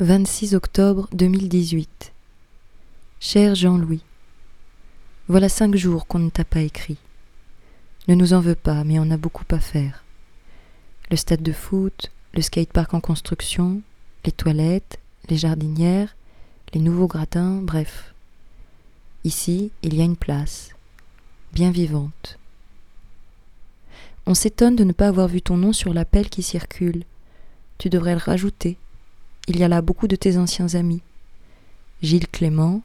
26 0.00 0.54
octobre 0.54 1.08
2018 1.12 2.12
Cher 3.18 3.56
Jean-Louis, 3.56 4.04
voilà 5.26 5.48
cinq 5.48 5.74
jours 5.74 6.06
qu'on 6.06 6.20
ne 6.20 6.30
t'a 6.30 6.44
pas 6.44 6.60
écrit. 6.60 6.98
Ne 8.06 8.14
nous 8.14 8.32
en 8.32 8.38
veux 8.38 8.54
pas, 8.54 8.84
mais 8.84 9.00
on 9.00 9.10
a 9.10 9.16
beaucoup 9.16 9.44
à 9.50 9.58
faire. 9.58 10.04
Le 11.10 11.16
stade 11.16 11.42
de 11.42 11.50
foot, 11.50 12.12
le 12.32 12.42
skatepark 12.42 12.94
en 12.94 13.00
construction, 13.00 13.82
les 14.24 14.30
toilettes, 14.30 15.00
les 15.28 15.36
jardinières, 15.36 16.14
les 16.74 16.80
nouveaux 16.80 17.08
gratins, 17.08 17.56
bref. 17.60 18.14
Ici, 19.24 19.72
il 19.82 19.96
y 19.96 20.00
a 20.00 20.04
une 20.04 20.14
place, 20.14 20.76
bien 21.52 21.72
vivante. 21.72 22.38
On 24.26 24.34
s'étonne 24.34 24.76
de 24.76 24.84
ne 24.84 24.92
pas 24.92 25.08
avoir 25.08 25.26
vu 25.26 25.42
ton 25.42 25.56
nom 25.56 25.72
sur 25.72 25.92
l'appel 25.92 26.30
qui 26.30 26.44
circule. 26.44 27.02
Tu 27.78 27.88
devrais 27.90 28.14
le 28.14 28.20
rajouter. 28.20 28.78
Il 29.48 29.58
y 29.58 29.64
a 29.64 29.68
là 29.68 29.80
beaucoup 29.80 30.08
de 30.08 30.16
tes 30.16 30.36
anciens 30.36 30.74
amis. 30.74 31.00
Gilles 32.02 32.28
Clément, 32.28 32.82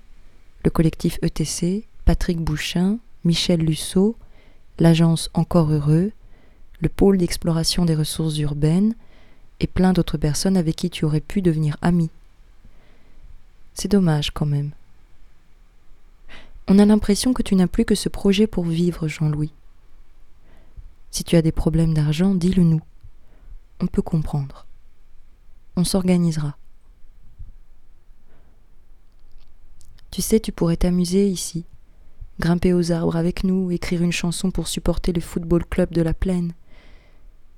le 0.64 0.70
collectif 0.70 1.20
ETC, 1.22 1.84
Patrick 2.06 2.40
Bouchin, 2.40 3.00
Michel 3.26 3.60
Lusseau, 3.60 4.16
l'agence 4.80 5.30
Encore 5.34 5.70
Heureux, 5.70 6.14
le 6.80 6.88
pôle 6.88 7.18
d'exploration 7.18 7.84
des 7.84 7.96
ressources 7.96 8.38
urbaines 8.38 8.96
et 9.60 9.68
plein 9.68 9.92
d'autres 9.92 10.18
personnes 10.18 10.56
avec 10.56 10.78
qui 10.78 10.90
tu 10.90 11.04
aurais 11.04 11.20
pu 11.20 11.42
devenir 11.42 11.76
ami. 11.82 12.10
C'est 13.74 13.92
dommage 13.92 14.32
quand 14.32 14.46
même. 14.46 14.72
On 16.70 16.80
a 16.80 16.86
l'impression 16.86 17.34
que 17.34 17.44
tu 17.44 17.56
n'as 17.56 17.68
plus 17.68 17.84
que 17.84 17.96
ce 17.96 18.08
projet 18.08 18.48
pour 18.48 18.64
vivre, 18.64 19.10
Jean-Louis. 19.10 19.52
Si 21.12 21.26
tu 21.26 21.36
as 21.36 21.42
des 21.42 21.52
problèmes 21.52 21.94
d'argent, 21.94 22.34
dis-le 22.34 22.64
nous. 22.64 22.82
On 23.82 23.88
peut 23.88 24.02
comprendre. 24.02 24.66
On 25.76 25.84
s'organisera. 25.84 26.56
Tu 30.12 30.22
sais, 30.22 30.40
tu 30.40 30.52
pourrais 30.52 30.78
t'amuser 30.78 31.28
ici, 31.28 31.66
grimper 32.40 32.74
aux 32.74 32.92
arbres 32.92 33.16
avec 33.16 33.44
nous, 33.44 33.72
écrire 33.72 34.04
une 34.04 34.12
chanson 34.12 34.52
pour 34.52 34.68
supporter 34.68 35.12
le 35.12 35.22
football 35.22 35.66
club 35.66 35.92
de 35.92 36.04
la 36.04 36.14
plaine. 36.14 36.54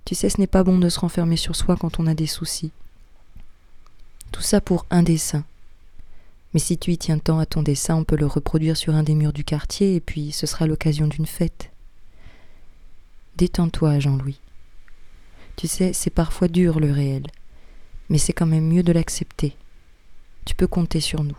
Tu 0.06 0.16
sais, 0.16 0.30
ce 0.30 0.40
n'est 0.40 0.48
pas 0.48 0.64
bon 0.64 0.78
de 0.78 0.88
se 0.88 1.00
renfermer 1.00 1.36
sur 1.36 1.56
soi 1.56 1.76
quand 1.76 2.00
on 2.00 2.08
a 2.08 2.14
des 2.14 2.28
soucis. 2.28 2.72
Tout 4.32 4.42
ça 4.42 4.62
pour 4.62 4.86
un 4.90 5.04
dessin. 5.04 5.44
Mais 6.54 6.60
si 6.62 6.78
tu 6.78 6.94
y 6.94 6.98
tiens 6.98 7.20
tant 7.20 7.40
à 7.40 7.46
ton 7.46 7.62
dessin, 7.64 7.96
on 7.96 8.06
peut 8.06 8.16
le 8.16 8.26
reproduire 8.26 8.78
sur 8.78 8.96
un 8.96 9.04
des 9.04 9.16
murs 9.16 9.34
du 9.34 9.44
quartier, 9.44 9.96
et 9.96 10.00
puis 10.00 10.32
ce 10.32 10.48
sera 10.48 10.68
l'occasion 10.68 11.08
d'une 11.08 11.26
fête. 11.26 11.72
Détends-toi, 13.36 14.00
Jean-Louis. 14.00 14.40
Tu 15.58 15.68
sais, 15.68 15.92
c'est 15.92 16.10
parfois 16.10 16.48
dur 16.48 16.80
le 16.80 16.92
réel, 16.92 17.28
mais 18.10 18.18
c'est 18.18 18.34
quand 18.34 18.46
même 18.46 18.68
mieux 18.68 18.84
de 18.84 18.94
l'accepter. 18.94 19.56
Tu 20.46 20.56
peux 20.56 20.68
compter 20.68 21.00
sur 21.00 21.24
nous. 21.24 21.38